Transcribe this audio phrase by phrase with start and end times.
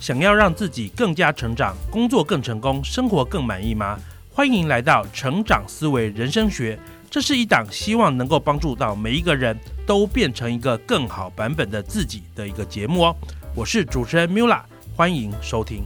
[0.00, 4.00] 想要让自己更加成长，工作更成功，生活更满意吗？
[4.32, 6.78] 欢迎来到成长思维人生学，
[7.10, 9.54] 这是一档希望能够帮助到每一个人
[9.86, 13.16] 都变成一个更好版本的自己的一个节目哦。
[13.54, 14.62] 我是主持人 Mula，
[14.96, 15.84] 欢迎收听。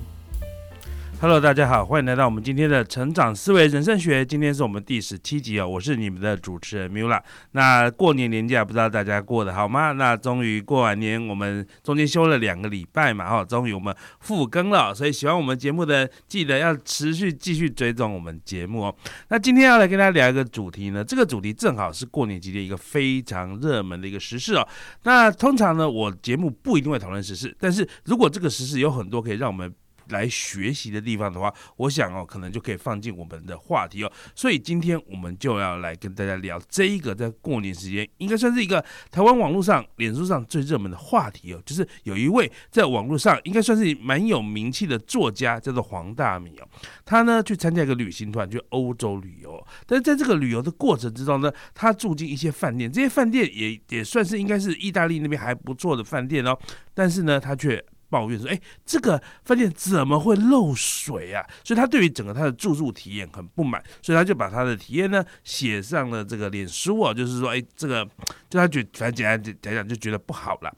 [1.20, 4.22] Hello，大家好，欢迎来到我们今天的成长思维人生学。
[4.22, 7.18] 今天是我们第十七集哦，我是你们的主持人 Mula。
[7.52, 9.92] 那过年年假不知道大家过得好吗？
[9.92, 14.94] 那终于过完年，我们中间休了两个礼拜嘛，哈，终于我们复更了。
[14.94, 18.94] 所以喜欢我们节目的，记得要持续继续追踪我们节目哦。
[19.28, 24.68] 那今天要来跟大家聊一个主题呢，这个主题正好是过年期间一个非常热门的一个时事哦。
[25.04, 29.72] 那通常呢，我节目不一定会讨论时事，但是如果这个时事有很多可以让我们
[30.08, 34.12] 来学习的地方的话，我想哦，可能就可以放进我们的话题哦。
[34.34, 41.62] 所以今天我们就要来跟大家聊这一个在过年时间应该算是一个台湾网络上、脸书上最热门的话题哦。
[41.64, 46.68] 就是有一位在网络上应该算是蛮有名气的作家，叫做黄大米哦。
[47.04, 56.58] 他呢去参加一个旅行团去欧洲旅游，但是在这个旅游的过程之中呢，他住进一些饭店，这些饭店也也算是应该是意大利那边还不错的饭店哦。
[56.92, 57.82] 但是呢，他却
[58.14, 68.08] 抱怨说：“哎，这个饭店怎么会漏水啊？”所以他对于整个他的住宿体验很不满，所以他就把他的体验呢写上了这个脸书啊，就是说：“哎，这个
[68.48, 70.72] 就他觉反正简单讲讲就觉得不好了。”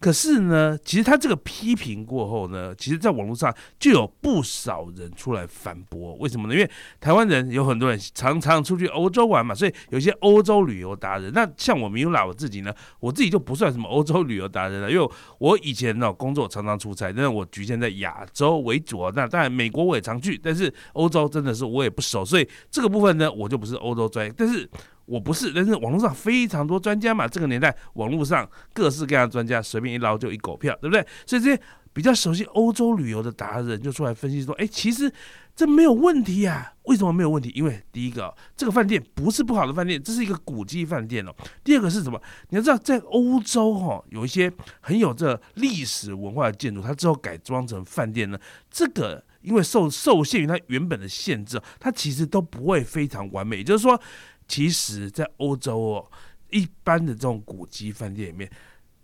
[0.00, 6.14] 可是呢，其实他这个批评过后呢，其实在网络上就有不少人出来反驳。
[6.14, 6.54] 为什么呢？
[6.54, 11.30] 因为台湾人有很多人常常出去欧洲玩嘛，所以有些欧洲旅游达人。
[11.34, 15.06] 那像我米拉我自己呢，我自己就不算什么欧洲旅游达人了，因为
[15.38, 19.12] 我以前呢工作常常出差，但是我局限在亚洲为主啊。
[19.14, 24.32] 那当然美国我也常去，但是欧洲真的是我也不熟，所以这个部分呢，我就不是欧洲专业。
[24.34, 24.66] 但是
[25.10, 31.04] 我不是，但是网络上非常多专家嘛，这个年代网络上各式各样的专家，随便一捞就一狗票，对不对？
[31.26, 31.60] 所以这些
[31.92, 35.12] 比较熟悉欧洲旅游的达人就出来分析说，哎，其实
[35.56, 36.74] 这没有问题呀。
[36.84, 37.52] 为什么没有问题？
[37.54, 41.34] 因为第一个，这个饭店不是不好的饭店，这是一个古迹饭店哦。
[41.64, 42.20] 第二个是什么？
[42.50, 48.38] 你要知道，在欧洲哈，有一些很有这历史文化的建筑，它之后改装成饭店呢，
[48.70, 53.58] 这个因为受受限于它原本的限制，它其实都不会非常完美。
[53.58, 54.00] 也就是说。
[54.50, 56.10] 其实，在欧洲哦，
[56.50, 58.50] 一般的这种古迹饭店里面，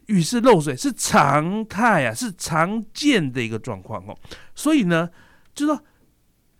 [0.06, 4.18] 浴室漏水是常态啊，是常见的一个状况哦。
[4.56, 5.08] 所以呢，
[5.54, 5.80] 就说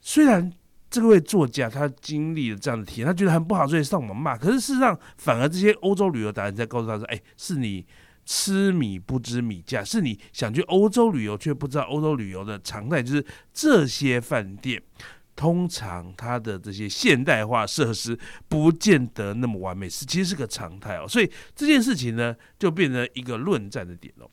[0.00, 0.52] 虽然
[0.88, 4.38] 这位作家他经历了这样的体验，他觉得很不好，所以上网骂。
[4.38, 7.84] 可是事实上，反而这些欧洲旅游达人在告诉他说：“哎，是你
[8.24, 14.80] 吃米不知米价，是你想去欧洲旅游却不知道欧洲旅游的常态，就是这些饭店。”
[15.36, 21.06] 通常它的这些现代化设施不见得那么完美，是其实是个常态哦。
[21.06, 24.28] 所以这件事情呢，就变成一个论战的点哦。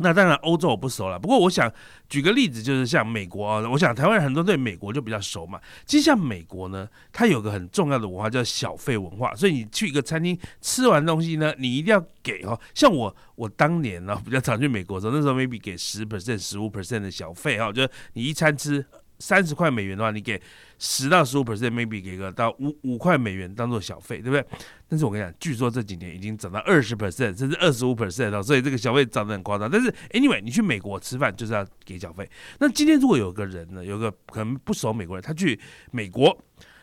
[0.00, 1.68] 那当然欧洲我不熟了，不过我想
[2.08, 5.60] 举个例子，就是像美国啊，我想台湾人很多对美国就比较熟嘛。
[5.86, 12.56] 其实像美国呢，它有个很重要的文化叫小费文化，所以你去一个餐厅吃完东西呢，你一定要给哦。
[12.74, 18.86] 像我我当年呢比较常去美国的时候，那时候 maybe 给十 percent、十五 percent 的小费哈，就是你一餐吃。
[19.18, 20.40] 三十块美元的话，你给
[20.78, 24.44] 十到十五 percent，maybe 给个到五五块美元当做小费，对不对？
[24.88, 29.68] 但是我跟你讲，据说这几年已经涨到二十 percent，甚至二十五 percent 了，所以这个小费涨得很夸张。
[29.70, 32.28] 但是 anyway，你去美国吃饭就是要给小费。
[32.60, 35.58] 那今天如果有个人呢，有个可能不熟美国人，他去
[35.90, 36.26] 美国，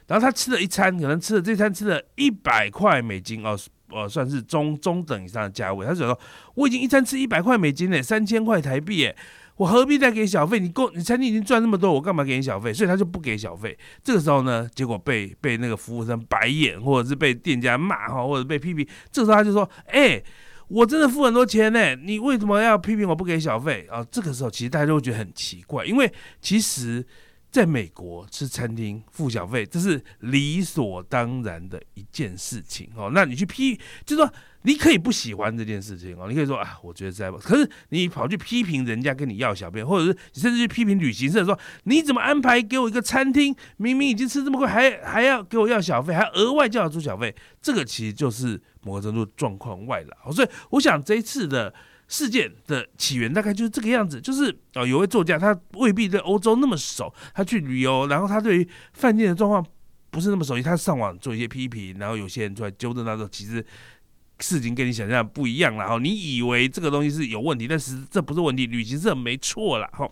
[0.08, 3.58] 然后他吃了一餐，可能吃了这餐吃了一百块美金哦，
[3.92, 5.86] 呃，算是中中等以上的价位。
[5.86, 6.20] 他就说，
[6.56, 9.16] 我已经一餐吃一百块美金嘞，三千块台币诶。
[9.58, 10.60] 我何必再给小费？
[10.60, 12.74] 你够，你餐厅已经赚那么多，我干嘛给你小费？
[12.74, 13.78] 所以他就不给小费。
[14.04, 18.86] 这个时候呢，结果被被那个服务生白眼，或者是被店家骂哈，或者被批评。
[19.12, 20.22] 这个时候他就说：“哎，
[20.68, 26.12] 我真的付很多钱呢，你为什么要批评我不给小费？”啊，这个时候其实大家就会觉得很奇怪，因为
[26.42, 27.06] 其实。
[27.56, 33.12] 在美国吃餐厅付小费，这是理所当然的一件事情哦。
[33.14, 33.74] 那你去批，
[34.06, 34.30] 就是说
[34.64, 50.34] 你可以不喜欢这件事情哦，你可以说啊，我觉得在，可是你跑去批评人家跟你要小费，或者是甚至去批评旅行社说你怎么安排给我一个餐厅，明明已经吃这么贵，还还要给我要小费，还额外叫我出小费，这个其实就是某个程度状况外了。
[50.34, 51.74] 所以我想这一次的。
[52.08, 59.66] 事件的起源大概就是这个样子，就是哦，有位作家他未必对欧洲那么熟，他去旅游，然后他对于饭店的状况
[60.12, 63.66] 不是那么熟悉，他上网做一些批评，然后有些人出来纠正他说，其实
[64.40, 70.10] 事情跟你想象不一样，然后你以为这个东西是有问题，但是这不是问题，旅行社没错了哈。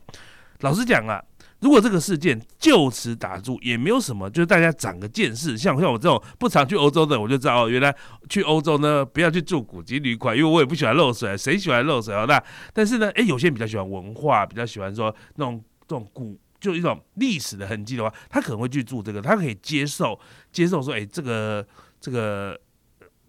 [0.60, 1.22] 老实讲啊，
[1.63, 5.57] 如果这个事件就此打住，也没有什么，就是大家长个见识。
[5.57, 7.95] 像像我这种不常去欧洲的，我就知道哦，原来
[8.27, 12.25] 去欧洲呢，不要去住古籍旅馆，因为我也不喜欢漏水，谁喜欢漏水啊？
[12.27, 12.44] 那
[12.74, 20.19] 但是呢，哎，有些人比较喜欢文化，比较喜欢说那种这种古，就一种历史的痕迹的话，他可能会去住这个，他可以接受
[20.51, 21.65] 接受说，哎，这个
[22.01, 22.60] 这个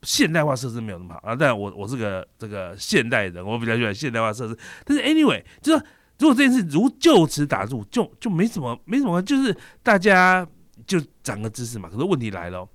[0.02, 1.36] 现代化设施没有那么好啊。
[1.38, 4.58] 但我我是个这个现代人，我比较喜欢现代化设施。
[4.84, 5.84] 但是 anyway，就是。
[6.25, 10.49] 如果这件事如就此打住，就就没什么没什么，就是大家
[10.87, 11.91] 就长个知识嘛。
[11.91, 12.67] 可是问题来了，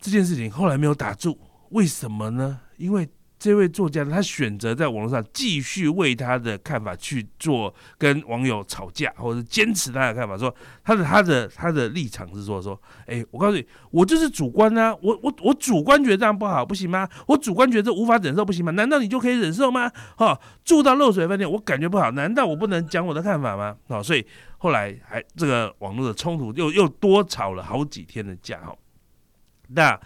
[0.00, 1.38] 这件事情后来没有打住，
[1.68, 2.60] 为什么呢？
[2.76, 3.08] 因为。
[3.38, 10.52] 这位作家，他选择在网络上继续为他的看法去做跟网友吵架，或者坚持他的看法，说
[10.82, 17.08] 他的他的他的立场是说说，哎，我告诉你，我就是主观啊，我我我主观觉得这样不好，不行吗？
[17.26, 18.72] 我主观觉得无法忍受，不行吗？
[18.72, 19.88] 难道你就可以忍受吗？
[20.16, 23.76] 哈，住到漏水饭店，我感觉不好，难道我不能讲我的看法吗？
[23.88, 24.26] 好，所以
[24.58, 28.74] 后来还这个网络的冲突又又多吵了好几天的架，哈。
[29.68, 30.00] 那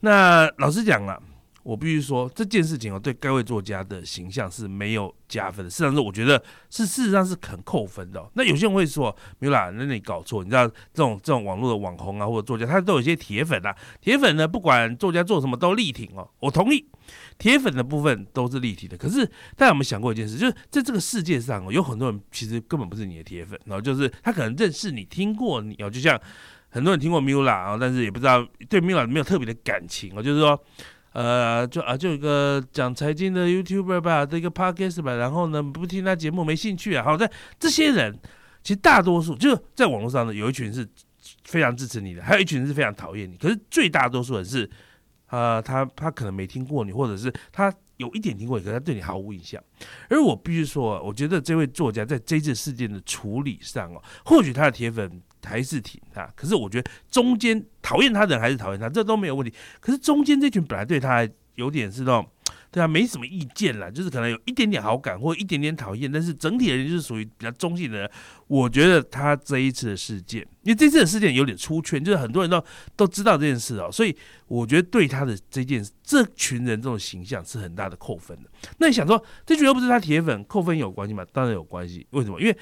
[0.00, 1.22] 那老实讲了。
[1.62, 5.70] 我必须说这件事情哦，对该位作家的形象是没有加分的。
[5.70, 8.22] 事实上是，我觉得是事实上是很扣分的。
[8.34, 10.42] 那有些人会说，没有啦，那你搞错。
[10.42, 13.74] 你知道这种这种网络的网红啊，或者作家，他都有一些铁粉啊。
[14.00, 16.28] 铁粉呢，不管作家做什么都力挺哦。
[16.40, 16.84] 我同意，
[17.38, 18.96] 铁粉的部分都是立体的。
[18.96, 19.24] 可是
[19.56, 26.20] 大家有没有想过一件事，就是在这个世界上哦，有很多人其实根本不是你的铁粉，然后就是他可能认识你，听过你哦，就像
[26.70, 30.60] 很多人听过 Mula 啊，但是也不知道对 Mula 没有特别的感情哦，就是说。
[31.12, 37.04] 呃，就啊，就一个讲财经的 YouTuber 吧，这个 Podcast 吧，然后呢，不听他节目没兴趣啊。
[37.04, 37.30] 好在
[37.60, 38.18] 这些人，
[38.62, 40.88] 其实大多数就是在网络上呢，有一群是
[41.44, 43.36] 非常支持你的，还有一群是非常讨厌你。
[43.36, 44.68] 可是最大多数人是，
[45.28, 49.62] 呃，他他可能没听过你，或者是他有一点听过，可是他对你毫无印象。
[50.10, 55.22] 而我必须说，我觉得这位作家在这次事件的处理上哦，或许他的铁粉。
[55.44, 59.52] 还是挺他，可是我觉得中间讨厌他的人还是讨厌他，这都没有问题。
[59.80, 62.30] 可是中间这群本来对他有点是那种
[62.72, 68.10] 对他没什么意见啦，就是可能有一点点好感或一点点讨厌，但是整体的人就是属于比较中性的人。
[68.48, 72.64] 我觉得他这一次的事件，因为这次的事件有点出圈，就是很多人都
[72.96, 74.16] 都知道这件事哦，所以
[74.48, 78.48] 我觉得对他的这件这群人这种形象是很大的扣分的。
[78.78, 81.24] 那你想说，这群又不是他铁粉，扣分有关系吗？
[81.30, 82.06] 当然有关系。
[82.10, 82.40] 为什么？
[82.40, 82.56] 因为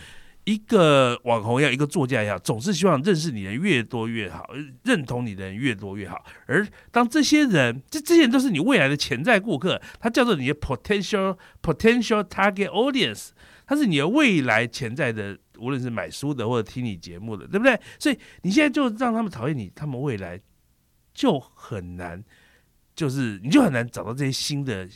[0.50, 4.50] 一个网红也好，一个作家也好，总是希望认识你的人越多越好，
[4.82, 6.24] 认同你的人越多越好。
[6.46, 13.28] 而当这些人，这这些人都是你未来的潜在顾客，他叫做你的 potential potential target audience，
[13.64, 17.78] 他是你的未来潜在的，无论是买书的或者听你节目的，对不对？
[18.00, 20.40] 所以你现在就让他们讨厌你，他们未来
[21.14, 22.24] 就很难，
[22.96, 24.88] 就是你就很难找到这些新的。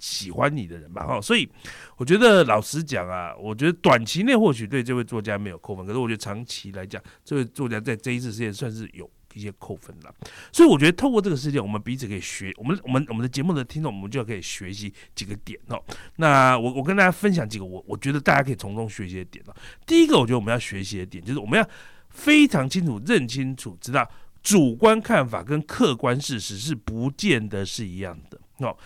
[0.00, 1.48] 喜欢你的人吧，哈，所以
[1.96, 10.14] 我觉得老实讲啊，我觉得短期内或许对这位作家没有扣分，可是我觉得长期来讲，这位作家在这一次事件算是有一些扣分了。
[10.50, 15.80] 所以我觉得透过这个事件，我们彼此可以学，我们我们我们的节目的听众，我们就可以学习几个点哦。
[16.16, 19.54] 那我我跟大家分享几个我我觉得大家可以从中学习的点哦。
[19.86, 21.68] 第一个，我觉得我们要学习的点就是我们要
[22.08, 24.08] 非常清楚认清楚，知道
[24.42, 28.76] 主观看法跟客观事实是不见得是一样的哦。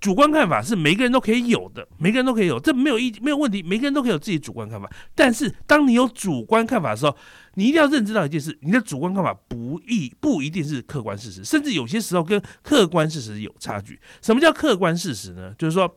[0.00, 4.90] 主观看法是每个人都可以有的，每个人都可以有，这没有意没有问题，每个人都可以有自己主观看法。
[5.14, 7.16] 但是，当你有主观看法的时候，
[7.54, 14.00] 你一定要认知到一件事：你的主观看法不一不一定是客观事实，甚至有些时候跟客观事实有差距。
[14.22, 15.54] 什么叫客观事实呢？
[15.58, 15.94] 就是说。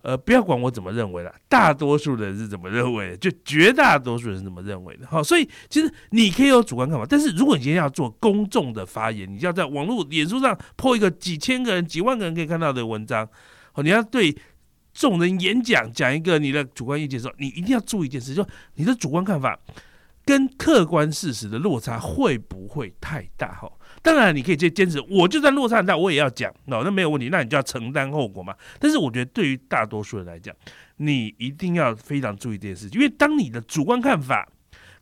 [0.00, 5.06] 呃，不要管我怎么认为了，大多数人是怎么认为的，就绝大多数人是怎么认为的。
[5.06, 13.28] 好，所以其实你可以有主观看法，但是如果你今天要做公众的发言，你要在网络、脸书上破一个几千个人、几万个人可以看到的文章，
[13.72, 14.34] 好，你要对
[14.94, 19.58] 众人演讲，讲一个你的主观意见的时候，你一定要注意一件事，就你的主观看法
[20.28, 23.50] 跟客观事实的落差会不会太大？
[23.54, 23.72] 哈。
[24.02, 28.54] 当然，你可以坚坚持，我就算落差很大，我也要讲，那那没有问题，那你就要承担后果嘛。
[28.78, 30.54] 但是我觉得，对于大多数人来讲，
[30.98, 34.46] 你一定要非常注意这件事情，因为当你的主观看法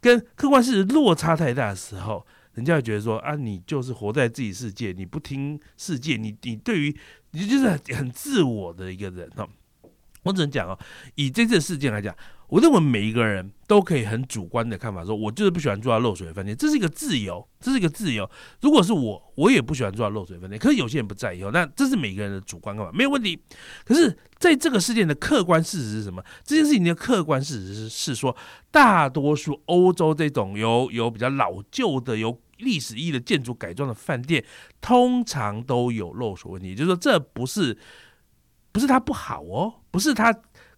[0.01, 6.97] 跟客观事实落差太大的时候，人家会觉得说啊，你就是活在自己世界，你不听世界，你你对于
[7.33, 9.49] 你就是很很自我的一个人哦。
[10.23, 10.79] 我只能讲哦，
[11.17, 12.15] 以这次事件来讲。
[12.49, 18.29] 我认为每一个人都可以很主观的看法，说我就是不喜欢住到漏水的饭店，这是一个自由，这是一个自由。
[18.61, 20.57] 如果是我，我也不喜欢住到漏水饭店。
[20.59, 23.37] 可是有些人不在意哦，那这是每个人的主观看法，没有问题。
[23.85, 26.23] 可是在这个事件的客观事实是什么？
[26.45, 28.37] 这件事情的客观事实是是说，
[28.71, 34.45] 大多数欧洲这种有有比较老旧的、有历史意义的建筑改装的饭店，
[34.81, 36.77] 通常都有漏水问题。
[36.77, 37.77] 就是说，这不是
[38.71, 40.33] 不是它不好哦，不是它。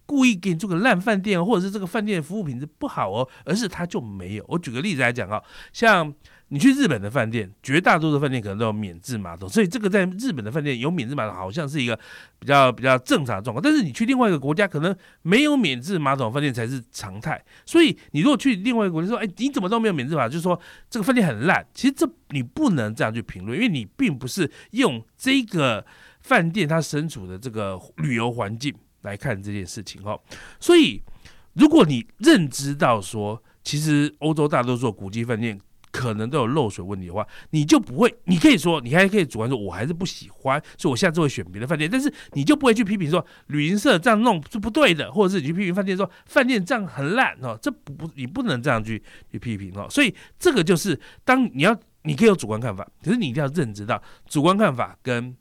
[0.09, 4.45] 故意给你做个烂饭店，或者是这个饭店的服务品质不好哦，而是他就没有。
[4.47, 5.39] 我举个例子来讲啊，
[5.71, 6.11] 像。
[6.51, 11.95] 你去日本的饭店，绝大多数饭店可能都有免治马桶，所以这个在日本的饭店有免治马桶，好像是一个
[12.39, 13.61] 比较比较正常的状况。
[13.61, 17.39] 但是你去另外一个国家，可能没有免治马桶饭店才是常态。
[17.67, 21.63] 所以你如果去另外一个国家说，哎，你怎么都没有免治马桶，就是说这个饭店很烂。
[21.71, 25.85] 其实这你不能这样去评论，因为你并不是用这个
[26.21, 30.19] 饭店它身处的这个旅游环境来看这件事情哦。
[30.59, 31.01] 所以
[31.53, 35.59] 如果你认知到说，其实欧洲大多数古迹饭店。
[35.91, 41.89] 可能都有漏水问题的话，你就不会，你可以说，你还可以主观说，我还是不喜欢，所以我下次会选别的饭店。
[41.91, 49.01] 但是你就不会去批评说，旅行社这样弄是不对的，或者是你去批评饭店说，饭店这样很烂哦，这不不，你不能这样去
[49.31, 49.87] 去批评哦。
[49.89, 55.35] 所以这个就是当你要，你可以有主观看法，可是你一定要认知到主观看法跟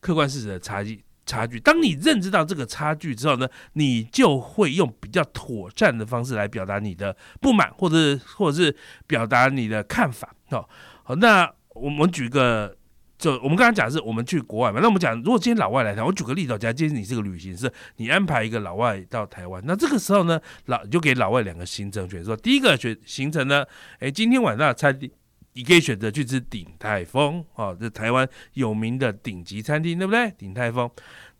[0.00, 1.02] 客观事实的差距。
[1.28, 1.60] 差距。
[1.60, 8.74] 当你认知到这个差距之后呢，你就会用比较妥善的方式来表达你的不满，或者或者是
[9.06, 10.34] 表达你的看法。
[10.48, 10.66] 哦，
[11.04, 12.74] 好，那我们举个，
[13.18, 14.80] 就我们刚刚讲是我们去国外嘛。
[14.80, 23.64] 那我们讲，如果今天老外来台，我举个例子，假如今天你是个旅行社，你安排一个老外到台湾，那这个时候呢，老就给老外两个行程选，说第一个选行程呢，
[24.00, 25.10] 哎，今天晚上餐厅。
[25.54, 30.30] 你可以选择去吃鼎泰丰哦，这台湾有名的顶级餐厅，对不对？
[30.32, 30.90] 鼎泰丰，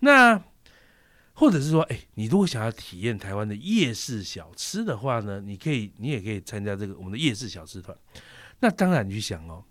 [0.00, 0.42] 那
[1.34, 7.96] 或者是说，哎，你如果想要体验台湾的夜市小吃的话呢，你可以，你也可以参加这个我们的夜市小吃团。
[8.60, 9.64] 那当然，你去想哦。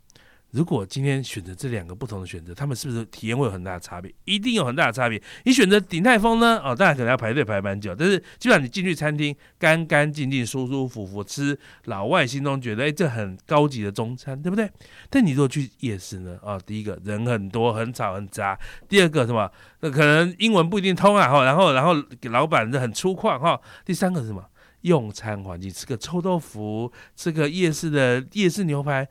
[0.51, 4.13] 如果今天选择这两个不同的选择，他们是不是体验会有很大的差别？
[4.23, 5.21] 一定有很大的差别。
[5.43, 6.59] 你选择鼎泰丰呢？
[6.63, 14.69] 哦，当然可能要排队排蛮久，但是基本上你进去餐厅，干干净净、舒舒服服吃，老外心中觉得，哎，这很高级的中餐，对不对？
[15.11, 16.39] 但你如果去夜市呢？
[16.41, 19.51] 啊，第一个人很多，很吵很杂；第二个什么？
[19.81, 21.93] 那可能英文不一定通啊，哈，然后然后
[22.31, 23.59] 老板很粗犷哈。
[23.85, 24.45] 第三个是什么？
[24.81, 29.05] 用餐环境，吃个臭豆腐，吃个夜市的夜市牛排。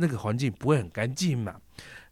[0.00, 1.54] 那个环境不会很干净嘛，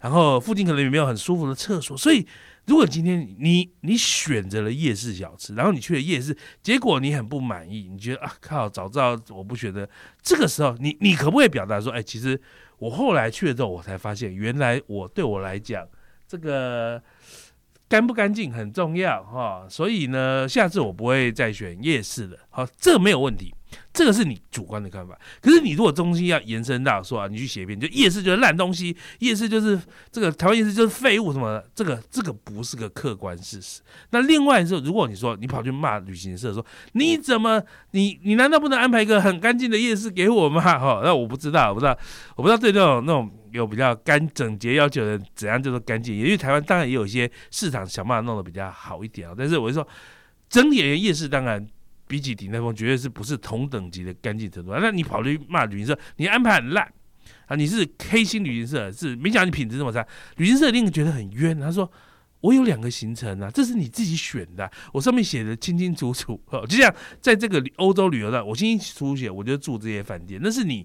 [0.00, 2.26] 然后附近可能也没有很舒服的厕所，所以
[2.66, 9.88] 如果今天你你选择了夜市小吃，然后你去了夜市，结果你很不满意，你觉得啊靠，早知道我不选择，
[10.23, 12.40] 这个时候你你可不可以表达说，哎，其实
[12.78, 15.87] 我后来去了之后，我才发现原来我对我来讲
[16.26, 17.02] 这个。
[17.90, 22.37] 干不干净很重要哈，所以呢，下次我不会再选夜市了。
[22.50, 23.54] 好，这没有问题，
[23.92, 25.18] 这个是你主观的看法。
[25.40, 33.80] 可是你如果中心要延伸到说啊，你去写一篇，就夜市就是烂东西，夜市就是这个台湾夜市就是废物什么的，这个这个不是个客观事实。
[34.10, 40.60] 那另外是，如果你说你跑去骂旅行社说你怎么你你难道不能安排一个很干净的夜市给我吗？
[40.60, 41.98] 哈，那我不知道，我不知道，
[42.37, 43.30] 我不知道对那种那种。
[43.50, 46.14] 有比较干整洁要求的，怎样叫做干净？
[46.14, 49.34] 因为台湾当然也有一些市场想办法弄得比较好一点啊。
[49.37, 49.88] 但是我就说，
[50.50, 51.66] 整体而言，夜市当然
[52.08, 54.72] 比起鼎泰丰绝对是不是同等级的干净程度。
[54.74, 56.92] 那你跑去骂旅行社，你安排很烂
[57.46, 57.54] 啊！
[57.54, 60.04] 你是黑心旅行社，是没想到你品质这么差，
[60.38, 61.60] 旅行社一定觉得很冤。
[61.60, 61.88] 他说
[62.40, 66.40] ：“我有两个行程啊，这是你自己选的，我上面写的清清楚楚。
[66.68, 70.84] 就像在这个欧洲旅游的，我清清楚楚写，我就住这些饭店，那是你。”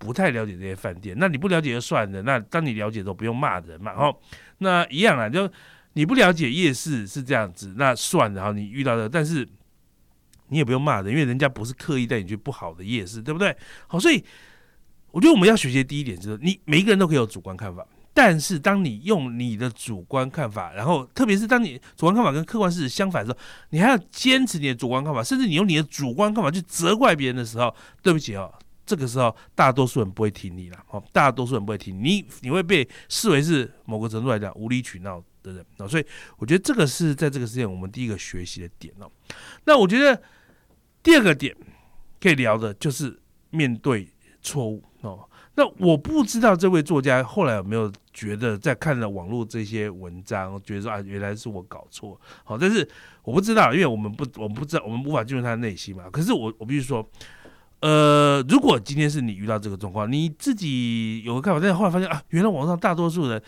[0.00, 2.22] 不太了解这些饭店，那你不了解就算了。
[2.22, 3.90] 那当你了解的时候不用骂人嘛。
[3.94, 4.16] 哦，
[4.58, 5.50] 那一样啊，就
[5.94, 8.44] 你不了解夜市是这样子，那算了。
[8.44, 9.44] 哈，你遇到的，但是
[10.48, 13.56] 你也不用骂人，因为人家不是刻意带你去不好的夜市，对不对？
[13.86, 14.24] 好，所以
[15.10, 23.38] 我觉得我们要学习第一点就是，你每一个人都可以有主观看法，但是当你用你的主观看法，然后特别是当你主观看法跟客观事实相反的时候，
[23.70, 28.52] 你还要坚持你的主观看法，甚至你用你的主观看法去责怪别人的时候，对不起哦。
[28.86, 36.06] 这个时候，大多数人不会听你了，哦，大多数人不会听你，你会被视为是某个程度来讲无理取闹的人，哦，所以
[36.38, 39.10] 我觉得这个是在这个事件我们第一个学习的点哦。
[39.66, 40.18] 那我觉得
[41.08, 41.56] 第二个点
[42.20, 44.06] 可以聊的就是面对
[44.42, 45.26] 错误哦。
[45.54, 52.86] 那我不知道这位作家后来有没有觉得在看了网络这些文章，觉得说啊，原来是我搞错，好，但是
[53.24, 56.10] 我不知道，因为我们不，我们不知道，我们无法进入他的内心嘛。
[56.12, 57.08] 可是我，我必须说。
[57.80, 63.40] 呃，如果今天是你遇到这个状况，你自己有个看法，但是后来发现啊，原来网上大多数人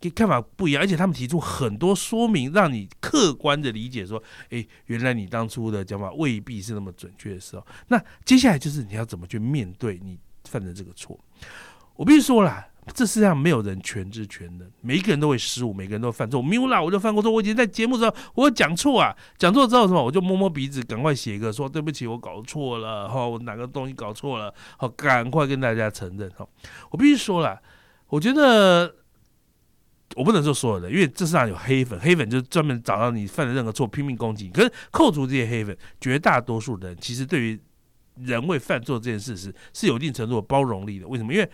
[0.00, 11.18] 给看法不一样，而且他们提出很多说明，让你客观的理解说，哎，原来你当初的讲法未必是那么准确的时候，那接下来就是你要怎么去面对你犯的这个错。
[11.96, 12.66] 我必须说了。
[12.94, 16.40] 这世上没有人全知全能，每一个人都会失误，每个人都犯错。
[16.40, 17.30] 没有啦，我就犯过错。
[17.30, 26.48] 我以前在节目时候，我讲错啊，讲错之后什么，我就摸摸鼻子，赶快写一个说对不起，我搞错了哈，我哪个东西搞错了，好，赶快跟大家承认哈。
[26.90, 27.60] 我必须说了，
[28.08, 28.90] 我觉得
[30.16, 34.50] 我不能说所有的，因为这世上有黑粉，黑粉就是专门找到你犯了任何错拼命攻击你。
[34.50, 37.60] 可是扣除这些黑粉，绝大多数人其实对于
[38.16, 41.06] 人会犯错这件事实是有一定程度的包容力的。
[41.06, 41.32] 为什么？
[41.32, 41.48] 因为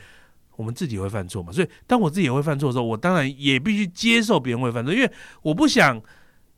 [0.57, 1.53] 我们自己会犯错嘛。
[1.53, 6.01] 所以当我自己也会犯错的时候，我当然也必须接受别人会犯错，因为我不想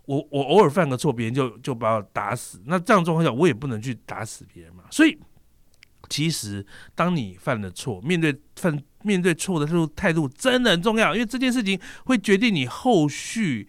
[0.05, 2.61] 我我偶尔犯个错，别人就就把我打死。
[2.67, 4.85] 那这样状况下，我也不能去打死别人嘛。
[4.91, 5.19] 所以。
[6.09, 13.69] 其实，当你犯了错，面对犯面对错的态度态度真的很重要，因为这件事情会决定你后续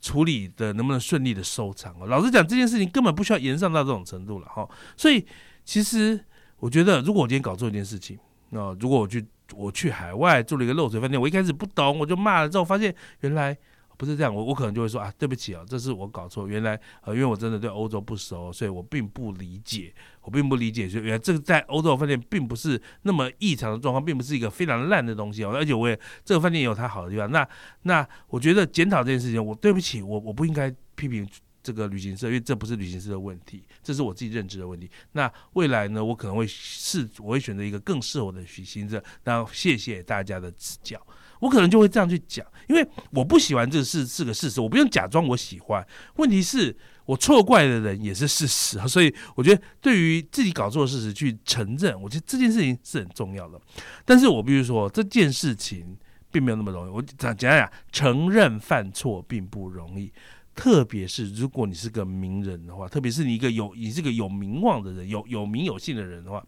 [0.00, 1.98] 处理的能不能顺利的收场。
[2.06, 4.68] 老实讲，这件事情根本不需要延上到这种程度了哈。
[4.96, 5.24] 所以，
[5.64, 6.18] 其实
[6.58, 8.18] 我觉得，如果我今天搞错一件事情，
[8.50, 9.24] 那如果我去
[9.54, 13.56] 我去海外住了一个漏水饭店，我一开始不懂，我就骂了之后，发现原来。
[13.98, 16.46] 不是这样，我我可能就会说啊，对不起啊，这是我搞错。
[16.46, 25.50] 原来呃，因为我真的对欧洲不熟，所以我并不理解，我并不理解，就原来这个在欧洲饭店并不是那么异常的状况，并不是一个非常烂的东西哦。
[25.52, 27.28] 而且我也这个饭店也有它好的地方。
[27.32, 27.46] 那
[27.82, 31.28] 那我觉得检讨这件事情，我对不起，我我不应该批评
[31.60, 34.88] 这个旅行社，因为这不是旅行社的问题，这是我自己认知的问题。
[35.10, 39.02] 那未来呢，我可能会试，我会选择一个更适合我的旅行社。
[39.24, 41.04] 然后谢谢大家的指教。
[41.40, 45.86] 我可能就会这样去讲，因为我不喜欢这个事是个事实，我不用假装我喜欢。
[46.16, 53.60] 问题是我错怪的人也是事实，所以我觉得对于自己搞错的事实去承认，我觉得这件事情是很重要的。
[54.04, 55.96] 但是我必须说，这件事情
[56.30, 56.90] 并没有那么容易。
[56.90, 60.12] 我讲讲讲，承认犯错并不容易，
[60.54, 66.44] 特别是如果你是个名人的话，特别是你一个有你是个有名望的人，有有名有姓的人的话，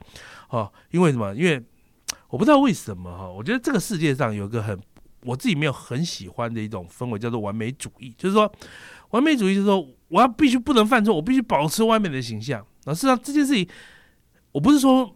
[0.50, 1.34] 哦，因为什么？
[1.34, 1.62] 因为
[2.30, 4.80] 我不知道为什么哈，我觉得这个世界上有一个很
[5.24, 8.14] 我自己没有很喜欢的一种氛围，叫做完美主义。
[8.16, 8.50] 就是说，
[9.10, 12.64] 完美主义就是说，我要必须不能犯错，我必须保持完美的形象。
[12.84, 13.68] 那事实上这件事情，
[14.52, 15.14] 我不是说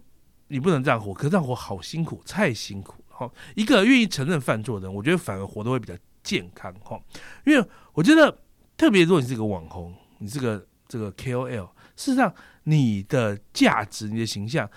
[0.48, 3.30] 你不能这样活，可是这样活好辛苦，太辛苦了哈。
[3.54, 7.00] 一个愿意承认犯错的人，我觉得反而活得会比较健康哈。
[7.46, 8.36] 因为我觉得，
[8.76, 14.68] 特别如果你是个网红，你是个这个 KOL，事实上你的价值、你的形象。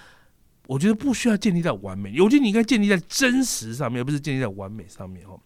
[0.68, 5.40] 我觉得不需要建立在完美，我觉得你应该建立在真实上面，而不是建立在完美上面哦。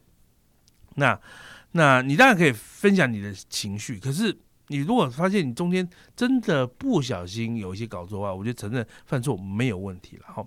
[0.96, 1.18] 那，
[1.72, 4.38] 那你当然可以分享你的情绪，可是
[4.68, 10.46] 你如果发现你中间真的不小心有一些搞错的话，我觉得承认犯错没有问题了哈。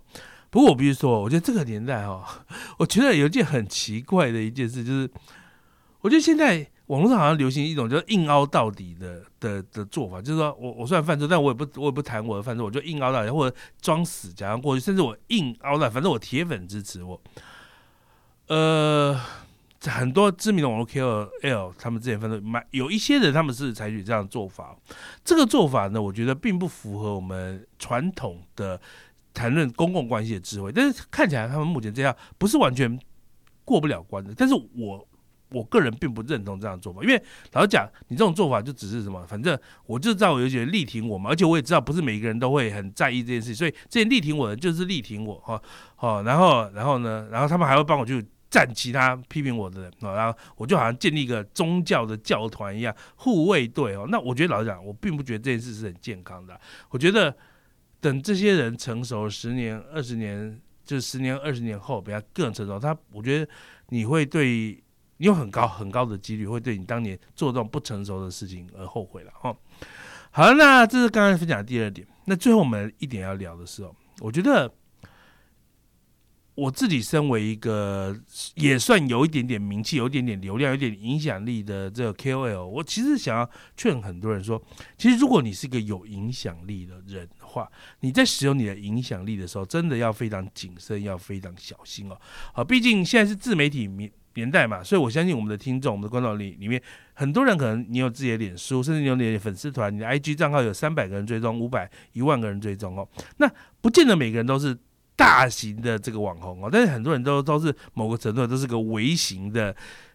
[0.51, 2.45] 不过我必须说，我觉得这个年代哈，
[2.79, 5.11] 我觉得有一件很奇怪的一件事，就是
[6.01, 6.69] 我觉得现在。
[6.89, 17.19] 网络上好像流行一种叫硬凹到底的的的做法，就是说我我虽然犯错，但我也不我也不谈我的犯错，我就硬凹到底，或者装死假装过去，甚至我硬凹到，反正我铁粉支持我。
[18.49, 19.19] 呃，
[19.81, 24.77] 很多知名的网络 KOL 他们之前犯错，蛮有一些人他们是采取这样的做法。
[25.25, 28.79] 这个做法呢，我觉得并不符合我们传统的
[29.33, 33.01] 谈论公共关系的智慧，但是看起来他们目前这样不是完全
[33.65, 34.35] 过不了关的。
[34.37, 35.09] 但是我。
[35.55, 39.25] 我个人并不认同这样做法，因为老实讲，你这种做法就只是什么？
[39.27, 45.63] 反正我就知道有些人力挺我嘛，而且我也知道不是每一个人都会很在意这件事，所以这些力挺我的就是力挺我哈，
[45.97, 54.07] 好，然后然后呢，然后他们还会帮我去站其他批评我的人，然后我就好像建立一个宗教的教团一样护卫队哦。
[54.11, 56.61] 那我觉得老实讲，我并不觉得这件事是很健康的。
[56.91, 57.35] 我觉得
[58.01, 63.51] 等这些人成熟十年、二十年，就十年、二十年后比他更成熟，他我觉得
[63.89, 64.81] 你会对。
[65.17, 69.57] 你有很高很高的几率会对你当年做这种不成熟的事情而后悔了哈。
[70.31, 72.07] 好，那这是刚刚分享的第二点。
[72.25, 74.73] 那最后我们一点要聊的是哦，我觉得
[76.57, 78.17] 我自己身为一个
[78.55, 84.61] 也算有一点点名气、有一点点流量、有点影响力的这个 KOL，我其实想要劝很多人说，
[84.97, 92.17] 其实如果你是一个有影响力的人的话，你在使用你的影响力的时候，真的要非常谨慎，要非常小心哦。
[92.53, 93.87] 好，毕竟现在是自媒体
[94.35, 96.81] 年代嘛，所以我相信我们的听众、我们的观众里里面，
[97.13, 103.09] 很多人可能你有自己的脸书，甚至你有你的粉丝团，你的 IG 账号有三百个人追踪、五百、一万个人追踪哦。
[103.37, 104.77] 那不见得每个人都是
[105.15, 109.75] 大型的这个网红哦，但是很多人都都是某个程度都是个微型的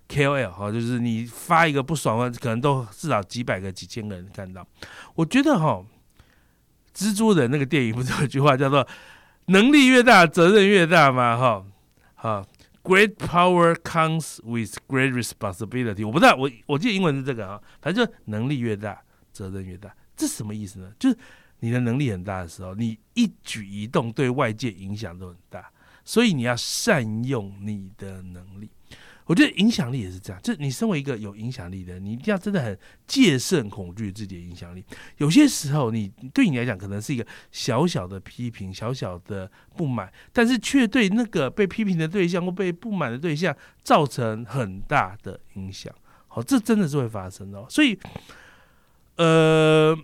[0.09, 4.67] KOL 哈，就是你发一个不爽的，可能都至少几百个、几千个人看到。
[5.15, 5.81] 我觉得哈，
[6.93, 8.85] 蜘蛛人那个电影不是有句话叫做
[9.47, 11.37] “能力越大，责任越大”吗？
[11.37, 11.65] 哈，
[12.15, 12.45] 好。
[12.89, 16.03] Great power comes with great responsibility。
[16.03, 18.99] 我不知道，我我记得英文是这个啊，反正就是能力越大，
[19.31, 19.95] 责任越大。
[20.17, 20.91] 这什么意思呢？
[20.97, 21.15] 就是
[21.59, 25.71] 你的能力很大的时候，你一举一动对外界影响都很大，
[26.03, 28.71] 所以你要善用你的能力。
[29.29, 34.83] 我觉得影响力也是这样，就是你身为一个有影响力的，你一定要真的很戒慎恐惧自己的影响力。
[35.17, 45.93] 有些时候，你对你来讲可能是一个小小的批评、小小的不满，但是却对那个被批评的对象或被不满的对象造成很大的影响。
[46.27, 47.63] 好，这真的是会发生的。
[47.69, 47.95] 所以，
[49.17, 49.95] 呃。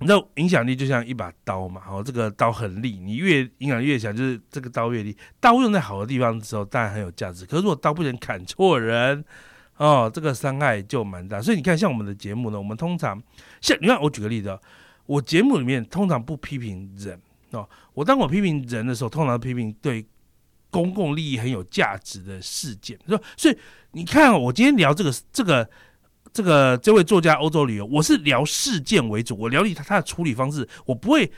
[0.00, 5.16] 你知道影响力就像一把刀嘛，好，这个刀很利，你越影响越强，就是这个刀越利。
[5.40, 7.44] 刀用在好的地方的时候，当然很有价值。
[7.44, 9.24] 可是如果刀不能砍错人，
[9.76, 11.42] 哦，这个伤害就蛮大。
[11.42, 13.20] 所以你看，像我们的节目呢，我们通常
[13.60, 14.56] 像你看，我举个例子，
[15.06, 17.68] 我节目里面通常不批评人哦。
[17.92, 20.06] 我当我批评人的时候，通常批评对
[20.70, 22.96] 公共利益很有价值的事件。
[23.08, 23.58] 说，所以
[23.90, 25.68] 你看，我今天聊这个这个。
[26.32, 31.30] 这个这位作家欧洲旅游，我是聊事件为主，我聊他他的处理方式，我不会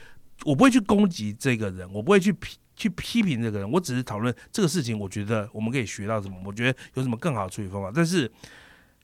[0.45, 8.31] 我不会去攻击这个人，我不会去批去批评这个人，我只是讨论这个事情，我觉得我们可以学到什么，我觉得有什么更好的处理方法，但是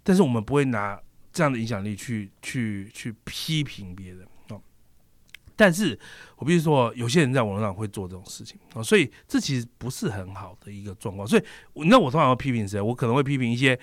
[0.02, 1.00] 但是我们不会拿
[1.32, 4.26] 这样的影响力去去去批评别人。
[5.58, 5.98] 但是
[6.36, 11.26] 我必须说，有些人在网络上会做这种事情啊，所以这其实不是很好的一个状况。
[11.26, 11.42] 所以
[11.86, 12.78] 那我通常会批评谁？
[12.78, 13.78] 我可能会批评一些。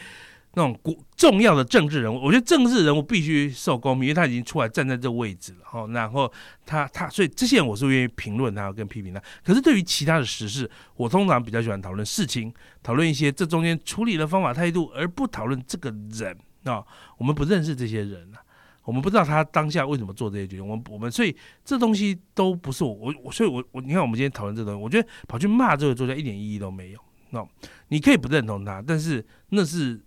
[0.55, 5.87] 那种国重要的政治人物，我觉得政治人物必须受公平，因为他已经出来站在这个位置了哈。
[5.87, 6.31] 然后
[6.63, 9.19] 他他，所以这些人我是愿意评论他跟批评他。
[9.43, 16.83] 可是对于其他的时事，我通常比较喜欢讨论事情，讨论一些这中间处理的方法态度，而不讨论这个人啊。
[17.17, 18.37] 我们不认识这些人啊，
[18.83, 20.67] 我们不知道他当下为什么做这些决定。
[20.67, 21.35] 我们我们所以
[21.65, 26.99] 这东西都不是我我我，所以我我你看我们今天讨论这东西，我觉得跑去骂这个作家一点意义都没有。
[27.31, 27.43] 那
[27.87, 29.99] 你可以不认同他，但是那是。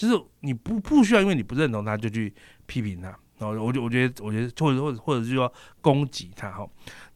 [0.00, 2.32] 就是你不不需要，因为你不认同他就去
[2.64, 6.66] 批评他，然后我就我觉得我觉得或者或者或者是说攻击他哈。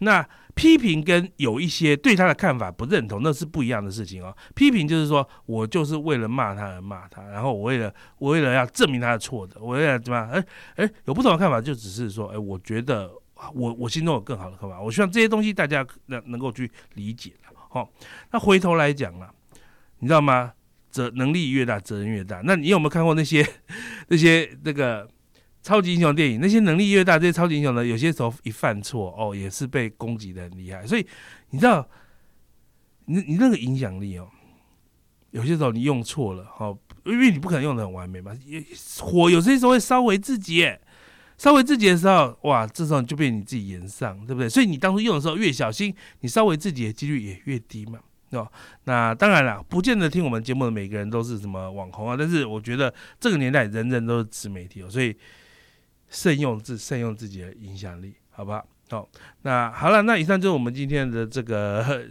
[0.01, 0.23] 那
[0.55, 4.37] 批评跟有一些对他的看法不认同，那是不一样的事情哦。
[4.55, 10.29] 批评就是说我就是为了骂他而骂他，然后我为了我为了要证明他的错的，我为了怎么样？
[10.29, 10.45] 哎
[10.77, 13.11] 哎，有不同的看法，就只是说，哎，我觉得
[13.55, 17.59] 我我心中有更好的看法，我希望这些东西大家能能够去理解了。
[17.71, 17.89] 好，
[18.31, 19.33] 那回头来讲了，
[20.01, 20.53] 你知道吗？
[20.95, 22.41] 责能力越大，责任越大。
[22.45, 23.45] 那你有没有看过那些
[24.07, 25.09] 那些那个
[25.61, 26.39] 超级英雄电影？
[26.41, 30.87] 那些能力越大，这些超级英雄呢，有些时候一犯错哦，也是被攻击的很厉害。
[30.87, 31.05] 所以
[31.51, 31.85] 你知道，
[33.07, 34.29] 你你那个影响力哦，
[35.33, 38.31] 有些时候你用错了，哦，因为你不可能用的很完美嘛。
[39.01, 40.65] 火有些时候会烧回自己，
[41.37, 44.49] 烧回自己的时候，哇，这时候就被你自己延上，对不对？
[44.49, 47.99] 所以你当初用的时候越小心，你烧回自己的几率也越低嘛。
[48.35, 48.51] 哦，
[48.85, 52.17] 那当然了，不见得听我们节目的每个人都是什么网红啊。
[52.19, 55.17] 但是我觉得这个年代人人都是自媒体哦，所以
[56.09, 58.67] 慎用自慎用自己的影响力，好不好？
[58.91, 59.09] 好，
[59.43, 62.07] 那好了，那以上就是我们今天的这个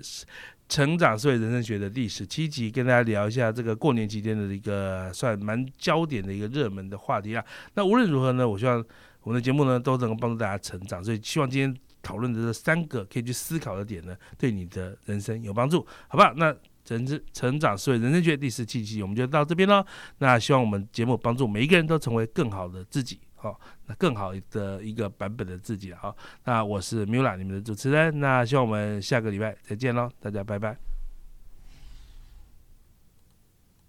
[0.67, 7.45] 成长社会人生学的第十七集，跟大家聊一下这个过年期间的一个算蛮焦点的一个热门的话题啊。
[7.75, 8.83] 那无论如何呢，我希望
[9.21, 11.92] 我们的节目呢都能够帮助大家成长，所以希望今天。
[12.03, 16.31] 讨论的这三个可以去思考的点呢，对你的人生有帮助，好吧？
[16.37, 16.55] 那
[16.87, 19.83] 人生成长思维人生学第十七期我们就到这边喽。
[20.17, 26.15] 那希望我们节目帮助每一个人都成为更好的自己，好，那更好的一个版本的自己了，好。
[26.43, 28.19] 那我是 Mula 你们的主持人。
[28.19, 30.92] 那希望我们下个礼拜再见喽，大家拜拜。